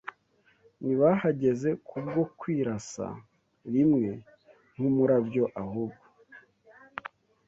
[0.83, 3.07] Ntibahageze kubwo kwirasa
[3.73, 4.09] rimwe
[4.75, 6.05] nk’umurabyo Ahubwo